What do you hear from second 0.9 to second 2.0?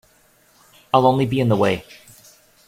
I'll only be in the way.